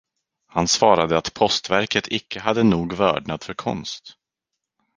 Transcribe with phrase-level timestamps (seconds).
[0.47, 4.15] Han svarade att postverket icke hade nog vördnad för konst.